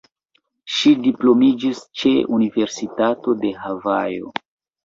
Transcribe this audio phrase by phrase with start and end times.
[0.77, 4.35] Ŝi diplomiĝis ĉe Universitato de Havajo.